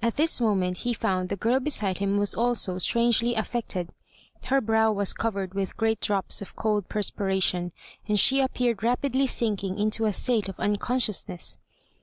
[0.00, 3.90] At this moment he found the girl beside him was also strangely affected.
[4.46, 7.72] Her brow was covered with great drops of cold perspiration,
[8.08, 11.58] and she appeared rapidly sinking into a state of unconsciousness.